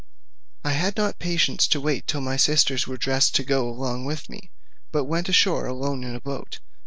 [0.63, 4.29] I had not patience to wait till my sisters were dressed to go along with
[4.31, 4.49] me,
[4.91, 6.57] but went ashore alone in the boat.